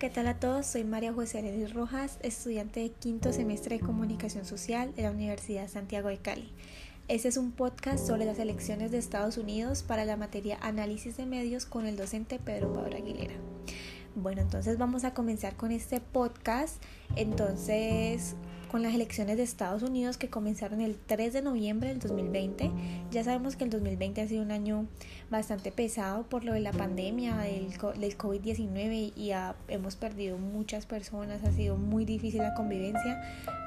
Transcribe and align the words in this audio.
¿qué 0.00 0.08
tal 0.08 0.28
a 0.28 0.40
todos? 0.40 0.64
Soy 0.64 0.82
María 0.82 1.12
José 1.12 1.40
Arelis 1.40 1.74
Rojas, 1.74 2.18
estudiante 2.22 2.80
de 2.80 2.90
quinto 2.90 3.34
semestre 3.34 3.76
de 3.76 3.84
Comunicación 3.84 4.46
Social 4.46 4.94
de 4.94 5.02
la 5.02 5.10
Universidad 5.10 5.68
Santiago 5.68 6.08
de 6.08 6.16
Cali. 6.16 6.50
Este 7.08 7.28
es 7.28 7.36
un 7.36 7.52
podcast 7.52 8.06
sobre 8.06 8.24
las 8.24 8.38
elecciones 8.38 8.92
de 8.92 8.96
Estados 8.96 9.36
Unidos 9.36 9.82
para 9.82 10.06
la 10.06 10.16
materia 10.16 10.56
Análisis 10.62 11.18
de 11.18 11.26
Medios 11.26 11.66
con 11.66 11.84
el 11.84 11.98
docente 11.98 12.38
Pedro 12.38 12.72
Pablo 12.72 12.96
Aguilera. 12.96 13.34
Bueno, 14.14 14.40
entonces 14.40 14.78
vamos 14.78 15.04
a 15.04 15.12
comenzar 15.12 15.56
con 15.56 15.70
este 15.70 16.00
podcast. 16.00 16.82
Entonces, 17.14 18.36
con 18.70 18.82
las 18.82 18.94
elecciones 18.94 19.36
de 19.36 19.42
Estados 19.42 19.82
Unidos 19.82 20.16
que 20.16 20.30
comenzaron 20.30 20.80
el 20.80 20.96
3 20.96 21.32
de 21.32 21.42
noviembre 21.42 21.88
del 21.88 21.98
2020. 21.98 22.70
Ya 23.10 23.24
sabemos 23.24 23.56
que 23.56 23.64
el 23.64 23.70
2020 23.70 24.20
ha 24.20 24.28
sido 24.28 24.42
un 24.42 24.52
año 24.52 24.86
bastante 25.30 25.72
pesado 25.72 26.22
por 26.24 26.44
lo 26.44 26.52
de 26.52 26.60
la 26.60 26.72
pandemia 26.72 27.36
del, 27.38 27.70
del 27.98 28.16
COVID-19 28.16 29.12
y 29.16 29.32
hemos 29.68 29.96
perdido 29.96 30.38
muchas 30.38 30.86
personas, 30.86 31.42
ha 31.44 31.52
sido 31.52 31.76
muy 31.76 32.04
difícil 32.04 32.42
la 32.42 32.54
convivencia, 32.54 33.20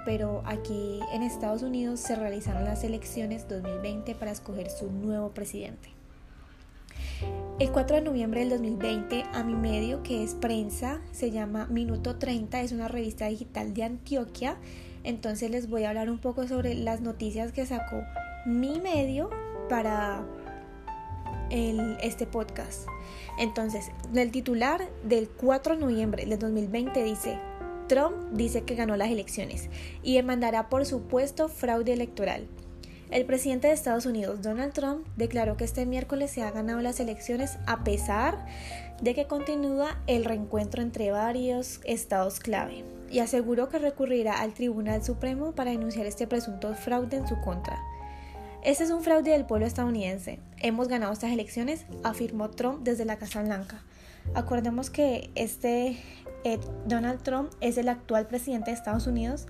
pero 0.05 0.41
aquí 0.45 0.99
en 1.13 1.21
Estados 1.21 1.63
Unidos 1.63 1.99
se 1.99 2.15
realizaron 2.15 2.63
las 2.63 2.83
elecciones 2.83 3.47
2020 3.49 4.15
para 4.15 4.31
escoger 4.31 4.69
su 4.69 4.89
nuevo 4.89 5.31
presidente. 5.31 5.89
El 7.59 7.71
4 7.71 7.97
de 7.97 8.01
noviembre 8.01 8.41
del 8.41 8.49
2020, 8.49 9.25
a 9.31 9.43
mi 9.43 9.55
medio, 9.55 10.01
que 10.03 10.23
es 10.23 10.33
prensa, 10.33 11.01
se 11.11 11.31
llama 11.31 11.67
Minuto 11.67 12.17
30, 12.17 12.61
es 12.61 12.71
una 12.71 12.87
revista 12.87 13.27
digital 13.27 13.73
de 13.73 13.83
Antioquia. 13.83 14.57
Entonces 15.03 15.49
les 15.51 15.69
voy 15.69 15.83
a 15.83 15.89
hablar 15.89 16.09
un 16.09 16.19
poco 16.19 16.47
sobre 16.47 16.75
las 16.75 17.01
noticias 17.01 17.51
que 17.51 17.65
sacó 17.65 18.03
mi 18.45 18.79
medio 18.79 19.29
para 19.69 20.25
este 22.01 22.25
podcast. 22.25 22.87
Entonces, 23.37 23.91
el 24.15 24.31
titular 24.31 24.89
del 25.03 25.29
4 25.29 25.75
de 25.75 25.81
noviembre 25.81 26.25
del 26.25 26.39
2020 26.39 27.03
dice, 27.03 27.39
Trump 27.87 28.15
dice 28.31 28.63
que 28.63 28.75
ganó 28.75 28.95
las 28.95 29.11
elecciones 29.11 29.69
y 30.01 30.15
demandará 30.15 30.69
por 30.69 30.85
supuesto 30.85 31.49
fraude 31.49 31.93
electoral. 31.93 32.47
El 33.11 33.25
presidente 33.25 33.67
de 33.67 33.73
Estados 33.73 34.07
Unidos, 34.07 34.41
Donald 34.41 34.73
Trump, 34.73 35.05
declaró 35.15 35.55
que 35.55 35.65
este 35.65 35.85
miércoles 35.85 36.31
se 36.31 36.41
ha 36.41 36.49
ganado 36.49 36.81
las 36.81 36.99
elecciones 36.99 37.59
a 37.67 37.83
pesar 37.83 38.47
de 39.01 39.13
que 39.13 39.27
continúa 39.27 40.01
el 40.07 40.25
reencuentro 40.25 40.81
entre 40.81 41.11
varios 41.11 41.79
estados 41.83 42.39
clave 42.39 42.83
y 43.13 43.19
aseguró 43.19 43.69
que 43.69 43.77
recurrirá 43.77 44.41
al 44.41 44.55
Tribunal 44.55 45.03
Supremo 45.03 45.51
para 45.51 45.69
denunciar 45.69 46.07
este 46.07 46.25
presunto 46.25 46.73
fraude 46.73 47.17
en 47.17 47.27
su 47.27 47.39
contra. 47.41 47.79
Este 48.63 48.83
es 48.83 48.89
un 48.89 49.03
fraude 49.03 49.29
del 49.29 49.45
pueblo 49.45 49.67
estadounidense. 49.67 50.39
Hemos 50.57 50.87
ganado 50.87 51.13
estas 51.13 51.31
elecciones, 51.31 51.85
afirmó 52.03 52.49
Trump 52.49 52.79
desde 52.81 53.05
la 53.05 53.17
Casa 53.17 53.43
Blanca. 53.43 53.83
Acordemos 54.33 54.89
que 54.89 55.29
este 55.35 55.97
eh, 56.43 56.59
Donald 56.87 57.21
Trump 57.21 57.51
es 57.61 57.77
el 57.77 57.87
actual 57.87 58.25
presidente 58.25 58.71
de 58.71 58.77
Estados 58.77 59.05
Unidos 59.05 59.45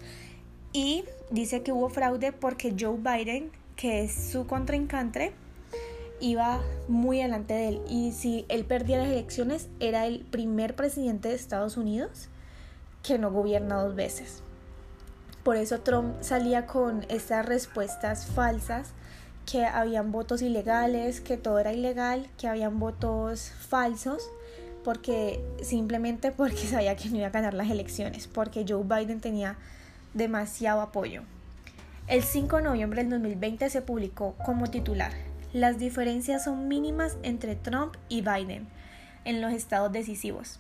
y 0.74 1.06
dice 1.32 1.64
que 1.64 1.72
hubo 1.72 1.88
fraude 1.88 2.34
porque 2.34 2.76
Joe 2.78 2.98
Biden, 2.98 3.50
que 3.78 4.04
es 4.04 4.14
su 4.14 4.46
contrincante, 4.46 5.32
iba 6.20 6.62
muy 6.90 7.20
delante 7.20 7.54
de 7.54 7.68
él. 7.70 7.82
Y 7.88 8.12
si 8.12 8.46
él 8.50 8.66
perdía 8.66 8.98
las 8.98 9.08
elecciones, 9.08 9.70
era 9.80 10.06
el 10.06 10.20
primer 10.26 10.76
presidente 10.76 11.30
de 11.30 11.36
Estados 11.36 11.78
Unidos 11.78 12.28
que 13.04 13.20
no 13.20 13.32
gobierna 13.32 13.82
dos 13.84 13.96
veces. 13.96 14.42
Por 15.44 15.58
eso 15.58 15.82
Trump 15.82 16.16
salía 16.22 16.66
con 16.66 17.06
estas 17.10 17.46
respuestas 17.46 18.26
falsas, 18.26 18.90
que 19.46 19.66
habían 19.66 20.12
votos 20.14 20.42
ilegales, 20.42 21.20
que 21.20 21.36
todo 21.36 21.60
era 21.60 21.74
ilegal, 21.74 22.30
que 22.38 22.48
habían 22.48 22.80
votos 22.80 23.52
falsos, 23.68 24.24
porque 24.86 25.44
simplemente 25.62 26.32
porque 26.32 26.66
sabía 26.66 26.96
que 26.96 27.10
no 27.10 27.18
iba 27.18 27.28
a 27.28 27.32
ganar 27.32 27.54
las 27.54 27.70
elecciones, 27.70 28.28
porque 28.28 28.66
Joe 28.68 28.84
Biden 28.84 29.20
tenía 29.20 29.58
demasiado 30.14 30.82
apoyo. 30.82 31.24
El 32.08 32.24
5 32.24 32.58
de 32.58 32.64
noviembre 32.64 33.02
del 33.02 33.12
2020 33.12 33.70
se 33.70 33.82
publicó 33.82 34.36
como 34.46 34.70
titular, 34.70 35.12
las 35.54 35.78
diferencias 35.78 36.46
son 36.46 36.68
mínimas 36.68 37.18
entre 37.22 37.56
Trump 37.56 37.94
y 38.10 38.22
Biden 38.22 38.68
en 39.24 39.40
los 39.40 39.54
estados 39.54 39.92
decisivos. 39.92 40.60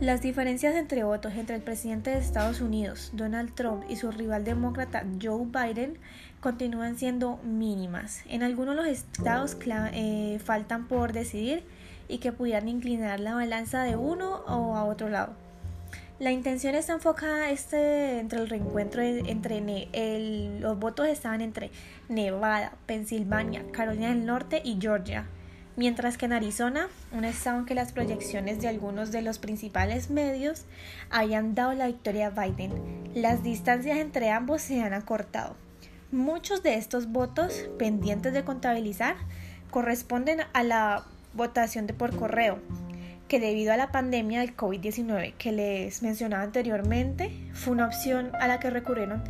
Las 0.00 0.22
diferencias 0.22 0.76
entre 0.76 1.04
votos 1.04 1.34
entre 1.34 1.56
el 1.56 1.60
presidente 1.60 2.08
de 2.08 2.20
Estados 2.20 2.62
Unidos, 2.62 3.10
Donald 3.12 3.54
Trump, 3.54 3.84
y 3.86 3.96
su 3.96 4.10
rival 4.10 4.44
demócrata, 4.44 5.04
Joe 5.20 5.44
Biden, 5.44 5.98
continúan 6.40 6.96
siendo 6.96 7.36
mínimas. 7.44 8.22
En 8.26 8.42
algunos 8.42 8.74
los 8.74 8.86
estados 8.86 9.58
eh, 9.92 10.40
faltan 10.42 10.88
por 10.88 11.12
decidir 11.12 11.64
y 12.08 12.16
que 12.16 12.32
pudieran 12.32 12.66
inclinar 12.66 13.20
la 13.20 13.34
balanza 13.34 13.82
de 13.82 13.96
uno 13.96 14.36
o 14.46 14.74
a 14.74 14.84
otro 14.84 15.10
lado. 15.10 15.34
La 16.18 16.32
intención 16.32 16.74
está 16.74 16.94
enfocada 16.94 17.50
este, 17.50 18.20
entre 18.20 18.40
el 18.40 18.48
reencuentro 18.48 19.02
entre 19.02 19.60
los 20.60 20.78
votos 20.78 21.08
estaban 21.08 21.42
entre 21.42 21.70
Nevada, 22.08 22.72
Pensilvania, 22.86 23.64
Carolina 23.70 24.08
del 24.08 24.24
Norte 24.24 24.62
y 24.64 24.78
Georgia, 24.80 25.26
mientras 25.80 26.18
que 26.18 26.26
en 26.26 26.34
Arizona, 26.34 26.88
un 27.10 27.24
estado 27.24 27.60
en 27.60 27.64
que 27.64 27.74
las 27.74 27.92
proyecciones 27.92 28.60
de 28.60 28.68
algunos 28.68 29.12
de 29.12 29.22
los 29.22 29.38
principales 29.38 30.10
medios 30.10 30.66
hayan 31.08 31.54
dado 31.54 31.72
la 31.72 31.86
victoria 31.86 32.26
a 32.26 32.44
Biden, 32.44 32.74
las 33.14 33.42
distancias 33.42 33.96
entre 33.96 34.30
ambos 34.30 34.60
se 34.60 34.82
han 34.82 34.92
acortado. 34.92 35.56
Muchos 36.12 36.62
de 36.62 36.74
estos 36.74 37.10
votos 37.10 37.70
pendientes 37.78 38.34
de 38.34 38.44
contabilizar 38.44 39.16
corresponden 39.70 40.40
a 40.52 40.62
la 40.64 41.06
votación 41.32 41.86
de 41.86 41.94
por 41.94 42.14
correo, 42.14 42.58
que 43.30 43.38
debido 43.38 43.72
a 43.72 43.76
la 43.76 43.92
pandemia 43.92 44.40
del 44.40 44.56
COVID-19 44.56 45.34
que 45.38 45.52
les 45.52 46.02
mencionaba 46.02 46.42
anteriormente, 46.42 47.30
fue 47.54 47.74
una 47.74 47.86
opción 47.86 48.32
a 48.40 48.48
la 48.48 48.58
que 48.58 48.70
recurrieron 48.70 49.22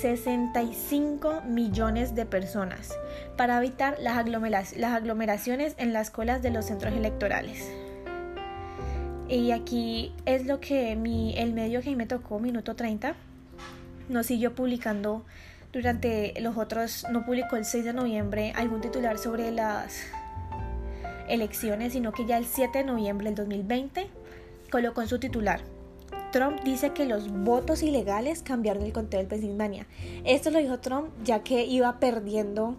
65 0.00 1.42
millones 1.48 2.14
de 2.14 2.26
personas 2.26 2.96
para 3.36 3.58
evitar 3.58 3.96
las, 3.98 4.16
aglomeraciones 4.16 5.74
en 5.78 5.92
las 5.92 6.10
colas 6.10 6.42
de 6.42 6.52
los 6.52 6.66
centros 6.66 6.94
electorales. 6.94 7.68
Y 9.28 9.50
aquí 9.50 10.14
es 10.26 10.46
lo 10.46 10.60
que 10.60 10.92
el 10.92 11.52
medio 11.52 11.82
que 11.82 11.96
me 11.96 12.06
tocó, 12.06 12.38
minuto 12.38 12.76
30, 12.76 13.16
no 14.08 14.22
siguió 14.22 14.54
publicando 14.54 15.24
durante 15.72 16.40
los 16.40 16.56
otros, 16.56 17.04
no 17.10 17.26
publicó 17.26 17.56
el 17.56 17.64
6 17.64 17.84
de 17.84 17.94
noviembre 17.94 18.52
algún 18.54 18.80
titular 18.80 19.18
sobre 19.18 19.50
las 19.50 20.04
elecciones, 21.28 21.92
sino 21.92 22.12
que 22.12 22.26
ya 22.26 22.38
el 22.38 22.46
7 22.46 22.78
de 22.78 22.84
noviembre 22.84 23.26
del 23.26 23.34
2020 23.34 24.08
colocó 24.70 25.02
en 25.02 25.08
su 25.08 25.18
titular. 25.18 25.60
Trump 26.30 26.60
dice 26.64 26.90
que 26.90 27.06
los 27.06 27.30
votos 27.30 27.82
ilegales 27.82 28.42
cambiaron 28.42 28.84
el 28.84 28.92
conteo 28.92 29.18
del 29.18 29.26
Pensilvania. 29.26 29.86
Esto 30.24 30.50
lo 30.50 30.58
dijo 30.58 30.78
Trump 30.78 31.08
ya 31.24 31.42
que 31.42 31.64
iba 31.64 31.98
perdiendo, 31.98 32.76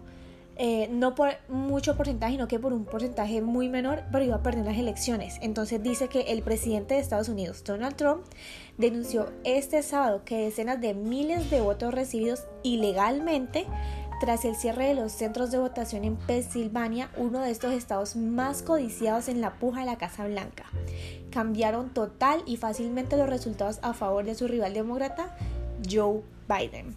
eh, 0.56 0.88
no 0.90 1.14
por 1.14 1.30
mucho 1.48 1.96
porcentaje, 1.96 2.32
sino 2.32 2.48
que 2.48 2.58
por 2.58 2.72
un 2.72 2.84
porcentaje 2.84 3.42
muy 3.42 3.68
menor, 3.68 4.04
pero 4.10 4.24
iba 4.24 4.42
perdiendo 4.42 4.70
las 4.70 4.78
elecciones. 4.78 5.38
Entonces 5.42 5.82
dice 5.82 6.08
que 6.08 6.22
el 6.22 6.42
presidente 6.42 6.94
de 6.94 7.00
Estados 7.00 7.28
Unidos, 7.28 7.62
Donald 7.64 7.96
Trump, 7.96 8.22
denunció 8.78 9.30
este 9.44 9.82
sábado 9.82 10.22
que 10.24 10.44
decenas 10.44 10.80
de 10.80 10.94
miles 10.94 11.50
de 11.50 11.60
votos 11.60 11.92
recibidos 11.92 12.46
ilegalmente 12.62 13.66
tras 14.22 14.44
el 14.44 14.54
cierre 14.54 14.86
de 14.86 14.94
los 14.94 15.10
centros 15.10 15.50
de 15.50 15.58
votación 15.58 16.04
en 16.04 16.14
Pensilvania, 16.14 17.10
uno 17.16 17.40
de 17.40 17.50
estos 17.50 17.72
estados 17.72 18.14
más 18.14 18.62
codiciados 18.62 19.26
en 19.26 19.40
la 19.40 19.54
puja 19.54 19.80
de 19.80 19.86
la 19.86 19.98
Casa 19.98 20.28
Blanca, 20.28 20.66
cambiaron 21.32 21.92
total 21.92 22.40
y 22.46 22.56
fácilmente 22.56 23.16
los 23.16 23.28
resultados 23.28 23.80
a 23.82 23.94
favor 23.94 24.24
de 24.24 24.36
su 24.36 24.46
rival 24.46 24.74
demócrata, 24.74 25.36
Joe 25.90 26.22
Biden. 26.48 26.96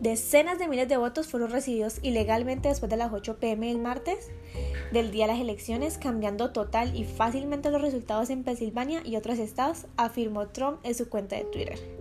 Decenas 0.00 0.58
de 0.58 0.66
miles 0.66 0.88
de 0.88 0.96
votos 0.96 1.28
fueron 1.28 1.52
recibidos 1.52 2.00
ilegalmente 2.02 2.70
después 2.70 2.90
de 2.90 2.96
las 2.96 3.12
8 3.12 3.36
pm 3.36 3.68
del 3.68 3.78
martes 3.78 4.28
del 4.92 5.12
día 5.12 5.28
de 5.28 5.32
las 5.34 5.40
elecciones, 5.40 5.96
cambiando 5.96 6.50
total 6.50 6.96
y 6.96 7.04
fácilmente 7.04 7.70
los 7.70 7.82
resultados 7.82 8.30
en 8.30 8.42
Pensilvania 8.42 9.00
y 9.04 9.14
otros 9.14 9.38
estados, 9.38 9.86
afirmó 9.96 10.48
Trump 10.48 10.80
en 10.82 10.96
su 10.96 11.08
cuenta 11.08 11.36
de 11.36 11.44
Twitter. 11.44 11.95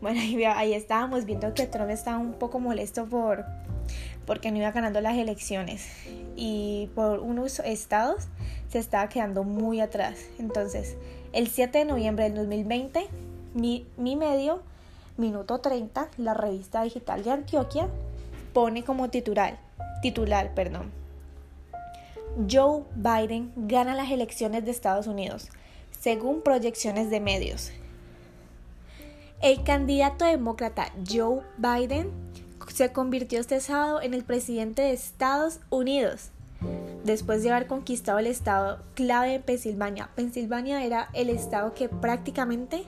Bueno, 0.00 0.20
ahí, 0.54 0.74
estábamos 0.74 1.24
viendo 1.24 1.54
que 1.54 1.66
Trump 1.66 1.90
estaba 1.90 2.18
un 2.18 2.34
poco 2.34 2.60
molesto 2.60 3.06
por 3.06 3.44
porque 4.26 4.50
no 4.50 4.56
iba 4.56 4.70
ganando 4.70 5.02
las 5.02 5.18
elecciones 5.18 5.86
y 6.34 6.88
por 6.94 7.20
unos 7.20 7.58
estados 7.58 8.28
se 8.70 8.78
estaba 8.78 9.08
quedando 9.08 9.44
muy 9.44 9.80
atrás. 9.80 10.18
Entonces, 10.38 10.96
el 11.32 11.48
7 11.48 11.78
de 11.78 11.84
noviembre 11.84 12.24
del 12.24 12.34
2020, 12.34 13.06
mi, 13.54 13.86
mi 13.98 14.16
medio, 14.16 14.62
Minuto 15.16 15.60
30, 15.60 16.08
la 16.16 16.34
revista 16.34 16.82
digital 16.82 17.22
de 17.22 17.30
Antioquia, 17.30 17.88
pone 18.52 18.82
como 18.82 19.10
titular, 19.10 19.58
titular, 20.02 20.54
perdón, 20.54 20.90
Joe 22.50 22.82
Biden 22.96 23.52
gana 23.54 23.94
las 23.94 24.10
elecciones 24.10 24.64
de 24.64 24.72
Estados 24.72 25.06
Unidos, 25.06 25.50
según 26.00 26.42
proyecciones 26.42 27.10
de 27.10 27.20
medios. 27.20 27.70
El 29.44 29.62
candidato 29.62 30.24
demócrata 30.24 30.90
Joe 31.06 31.42
Biden 31.58 32.10
se 32.72 32.92
convirtió 32.92 33.38
este 33.38 33.60
sábado 33.60 34.00
en 34.00 34.14
el 34.14 34.24
presidente 34.24 34.80
de 34.80 34.94
Estados 34.94 35.60
Unidos. 35.68 36.30
después 37.04 37.42
de 37.42 37.50
haber 37.50 37.66
conquistado 37.66 38.18
el 38.18 38.26
estado 38.26 38.78
clave 38.94 39.32
de 39.32 39.40
Pensilvania. 39.40 40.08
Pensilvania 40.14 40.82
era 40.82 41.10
el 41.12 41.28
estado 41.28 41.74
que 41.74 41.90
prácticamente 41.90 42.84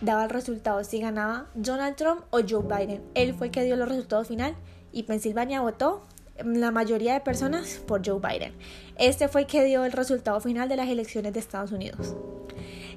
daba 0.00 0.24
el 0.24 0.30
resultado 0.30 0.82
si 0.84 1.00
ganaba 1.00 1.48
Donald 1.54 1.96
Trump 1.96 2.22
o 2.30 2.38
Joe 2.38 2.62
Biden. 2.62 3.02
Él 3.14 3.34
fue 3.34 3.48
el 3.48 3.52
que 3.52 3.64
dio 3.64 3.76
los 3.76 3.90
resultados 3.90 4.28
final 4.28 4.54
y 4.92 5.02
Pensilvania 5.02 5.60
votó 5.60 6.00
la 6.42 6.70
mayoría 6.70 7.12
de 7.12 7.20
personas 7.20 7.82
por 7.86 8.00
Joe 8.02 8.20
Biden. 8.26 8.54
Este 8.96 9.28
fue 9.28 9.42
el 9.42 9.46
que 9.46 9.64
dio 9.64 9.84
el 9.84 9.92
resultado 9.92 10.40
final 10.40 10.66
de 10.70 10.76
las 10.76 10.88
elecciones 10.88 11.34
de 11.34 11.40
Estados 11.40 11.72
Unidos. 11.72 12.16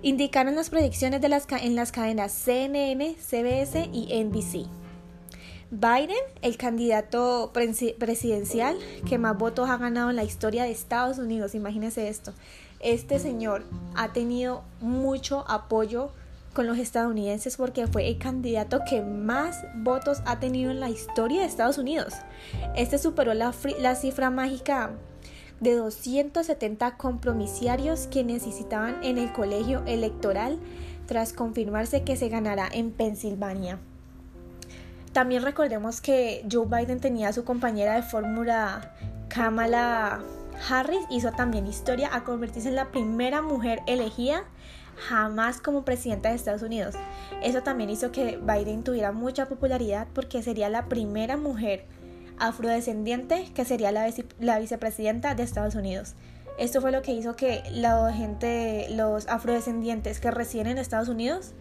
Indicaron 0.05 0.55
las 0.55 0.69
predicciones 0.69 1.21
de 1.21 1.29
las, 1.29 1.47
en 1.50 1.77
las 1.77 1.94
cadenas 1.94 2.33
CNN, 2.33 3.15
CBS 3.15 3.89
y 3.94 4.21
NBC. 4.21 4.67
Biden, 5.71 6.17
el 6.41 6.57
candidato 6.57 7.53
presidencial 7.53 8.77
que 9.07 9.17
más 9.17 9.38
votos 9.38 9.69
ha 9.69 9.77
ganado 9.77 10.09
en 10.09 10.17
la 10.17 10.25
historia 10.25 10.65
de 10.65 10.71
Estados 10.71 11.19
Unidos, 11.19 11.55
imagínense 11.55 12.09
esto. 12.09 12.33
Este 12.81 13.17
señor 13.17 13.63
ha 13.95 14.11
tenido 14.11 14.63
mucho 14.81 15.45
apoyo 15.47 16.11
con 16.53 16.67
los 16.67 16.79
estadounidenses 16.79 17.55
porque 17.55 17.88
fue 17.88 18.09
el 18.09 18.17
candidato 18.17 18.81
que 18.88 19.01
más 19.01 19.63
votos 19.73 20.21
ha 20.25 20.38
tenido 20.41 20.69
en 20.69 20.81
la 20.81 20.89
historia 20.89 21.39
de 21.39 21.47
Estados 21.47 21.77
Unidos. 21.77 22.13
Este 22.75 22.97
superó 22.97 23.33
la, 23.33 23.53
la 23.79 23.95
cifra 23.95 24.29
mágica 24.29 24.91
de 25.63 25.75
270 25.75 26.98
compromisiarios 26.98 28.07
que 28.07 28.24
necesitaban 28.24 29.01
en 29.04 29.18
el 29.18 29.31
colegio 29.31 29.81
electoral 29.86 30.60
tras 31.07 31.31
confirmarse 31.31 32.04
que 32.04 32.18
se 32.18 32.27
ganará 32.27 32.68
en 32.71 32.92
Pensilvania. 32.92 33.80
También 35.13 35.44
recordemos 35.44 36.01
que 36.01 36.45
Joe 36.51 36.65
Biden 36.65 37.00
tenía 37.00 37.30
a 37.30 37.33
su 37.33 37.45
compañera 37.45 37.95
de 37.95 38.01
fórmula 38.01 38.94
Kamala 39.30 40.21
Harris, 40.69 41.06
hizo 41.10 41.31
también 41.31 41.65
historia 41.65 42.10
a 42.13 42.24
convertirse 42.24 42.69
en 42.69 42.75
la 42.75 42.92
primera 42.92 43.42
mujer 43.42 43.80
elegida 43.88 44.44
jamás 45.07 45.60
como 45.60 45.86
presidenta 45.86 46.30
de 46.30 46.36
Estados 46.36 46.62
Unidos. 46.62 46.95
Eso 47.42 47.63
también 47.63 47.89
hizo 47.89 48.12
que 48.12 48.38
Biden 48.38 48.83
tuviera 48.83 49.12
mucha 49.12 49.48
popularidad 49.48 50.07
porque 50.13 50.44
sería 50.44 50.69
la 50.69 50.86
primera 50.86 51.38
mujer 51.38 51.86
afrodescendiente 52.39 53.51
que 53.53 53.65
sería 53.65 53.91
la, 53.91 54.59
vicepresidenta 54.59 55.35
de 55.35 55.44
Estados 55.44 55.75
Unidos. 55.75 56.15
Esto 56.57 56.81
fue 56.81 56.91
lo 56.91 57.01
que 57.01 57.13
hizo 57.13 57.35
que 57.35 57.63
la 57.71 58.13
gente, 58.13 58.88
los 58.91 59.27
afrodescendientes 59.27 60.19
que 60.19 60.31
residen 60.31 60.68
en 60.68 60.77
Estados 60.77 61.09
Unidos 61.09 61.53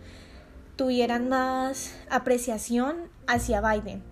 tuvieran 0.77 1.29
más 1.29 1.95
apreciación 2.11 2.97
hacia 3.27 3.61
Biden. 3.61 4.03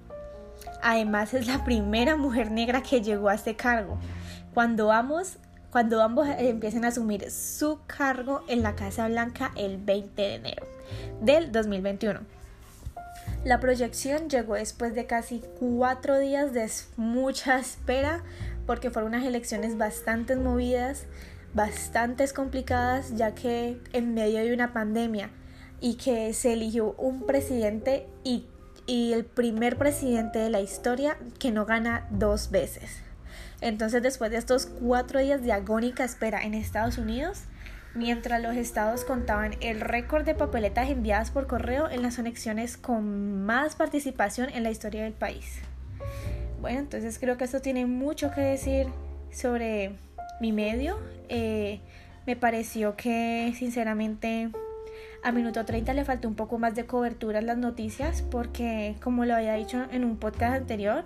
Además 0.82 1.34
es 1.34 1.46
la 1.46 1.64
primera 1.64 2.16
mujer 2.16 2.50
negra 2.50 2.82
que 2.82 3.02
llegó 3.02 3.28
a 3.28 3.34
este 3.34 3.56
cargo. 3.56 3.98
Cuando 4.54 4.90
ambos, 4.92 5.38
cuando 5.70 6.02
ambos 6.02 6.26
empiecen 6.38 6.84
a 6.84 6.88
asumir 6.88 7.30
su 7.30 7.80
cargo 7.86 8.42
en 8.48 8.62
la 8.62 8.74
Casa 8.74 9.08
Blanca 9.08 9.52
el 9.56 9.78
20 9.78 10.22
de 10.22 10.34
enero 10.34 10.66
del 11.20 11.52
2021. 11.52 12.39
La 13.44 13.58
proyección 13.58 14.28
llegó 14.28 14.54
después 14.54 14.94
de 14.94 15.06
casi 15.06 15.42
cuatro 15.58 16.18
días 16.18 16.52
de 16.52 16.70
mucha 16.96 17.58
espera 17.58 18.22
porque 18.66 18.90
fueron 18.90 19.14
unas 19.14 19.24
elecciones 19.24 19.78
bastante 19.78 20.36
movidas, 20.36 21.06
bastante 21.54 22.28
complicadas, 22.28 23.16
ya 23.16 23.34
que 23.34 23.80
en 23.94 24.12
medio 24.12 24.40
de 24.40 24.52
una 24.52 24.74
pandemia 24.74 25.30
y 25.80 25.94
que 25.94 26.34
se 26.34 26.52
eligió 26.52 26.94
un 26.98 27.26
presidente 27.26 28.06
y, 28.24 28.46
el 28.86 29.24
primer 29.24 29.78
presidente 29.78 30.40
de 30.40 30.50
la 30.50 30.60
historia 30.60 31.16
que 31.38 31.52
no 31.52 31.64
gana 31.64 32.08
dos 32.10 32.50
veces. 32.50 32.90
Entonces 33.60 34.02
después 34.02 34.32
de 34.32 34.36
estos 34.36 34.66
cuatro 34.66 35.20
días 35.20 35.42
de 35.42 35.52
agónica 35.52 36.02
espera 36.04 36.42
en 36.42 36.54
Estados 36.54 36.98
Unidos, 36.98 37.44
mientras 37.94 38.40
los 38.40 38.56
estados 38.56 39.04
contaban 39.04 39.54
el 39.60 39.80
récord 39.80 40.24
de 40.24 40.34
papeletas 40.34 40.90
enviadas 40.90 41.30
por 41.30 41.46
correo 41.46 41.90
en 41.90 42.02
las 42.02 42.18
elecciones 42.18 42.76
con 42.76 43.44
más 43.44 43.76
participación 43.76 44.48
en 44.50 44.62
la 44.62 44.70
historia 44.70 45.04
del 45.04 45.12
país. 45.12 45.60
Bueno, 46.60 46.80
entonces 46.80 47.18
creo 47.18 47.36
que 47.36 47.44
esto 47.44 47.60
tiene 47.60 47.86
mucho 47.86 48.30
que 48.30 48.42
decir 48.42 48.86
sobre 49.32 49.92
mi 50.40 50.52
medio. 50.52 50.98
Eh, 51.28 51.80
me 52.26 52.36
pareció 52.36 52.96
que 52.96 53.52
sinceramente 53.56 54.50
a 55.22 55.32
minuto 55.32 55.64
30 55.64 55.92
le 55.94 56.04
faltó 56.04 56.28
un 56.28 56.34
poco 56.34 56.58
más 56.58 56.74
de 56.74 56.86
cobertura 56.86 57.40
las 57.40 57.58
noticias 57.58 58.22
porque, 58.22 58.96
como 59.02 59.24
lo 59.24 59.34
había 59.34 59.54
dicho 59.54 59.86
en 59.90 60.04
un 60.04 60.16
podcast 60.16 60.54
anterior, 60.54 61.04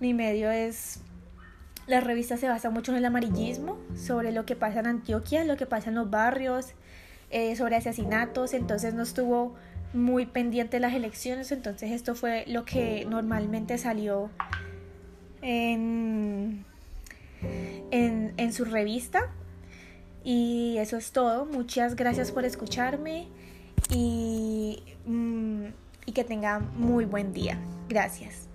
mi 0.00 0.14
medio 0.14 0.50
es... 0.50 1.00
La 1.86 2.00
revista 2.00 2.36
se 2.36 2.48
basa 2.48 2.70
mucho 2.70 2.92
en 2.92 2.98
el 2.98 3.04
amarillismo, 3.04 3.78
sobre 3.94 4.32
lo 4.32 4.46
que 4.46 4.56
pasa 4.56 4.80
en 4.80 4.86
Antioquia, 4.86 5.44
lo 5.44 5.56
que 5.56 5.66
pasa 5.66 5.90
en 5.90 5.96
los 5.96 6.10
barrios, 6.10 6.68
eh, 7.30 7.56
sobre 7.56 7.76
asesinatos, 7.76 8.54
entonces 8.54 8.94
no 8.94 9.02
estuvo 9.02 9.54
muy 9.92 10.26
pendiente 10.26 10.80
las 10.80 10.94
elecciones, 10.94 11.52
entonces 11.52 11.92
esto 11.92 12.14
fue 12.14 12.44
lo 12.46 12.64
que 12.64 13.04
normalmente 13.04 13.76
salió 13.78 14.30
en, 15.42 16.64
en, 17.90 18.34
en 18.36 18.52
su 18.52 18.64
revista 18.64 19.30
y 20.24 20.76
eso 20.78 20.96
es 20.96 21.12
todo. 21.12 21.44
Muchas 21.44 21.96
gracias 21.96 22.32
por 22.32 22.44
escucharme 22.44 23.28
y, 23.90 24.82
mm, 25.06 25.66
y 26.06 26.12
que 26.12 26.24
tengan 26.24 26.70
muy 26.78 27.04
buen 27.04 27.32
día. 27.32 27.58
Gracias. 27.88 28.48